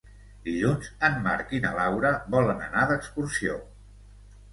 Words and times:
Dilluns 0.45 0.87
en 1.09 1.17
Marc 1.25 1.53
i 1.57 1.59
na 1.65 1.73
Laura 1.79 2.13
volen 2.37 2.65
anar 2.69 2.87
d'excursió. 2.93 3.59